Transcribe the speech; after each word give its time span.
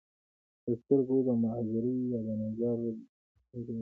دَسترګو 0.63 1.17
دَمعذورۍ 1.27 1.95
يا 2.11 2.19
دَنظر 2.25 2.75
دَکمزورۍ 2.81 3.67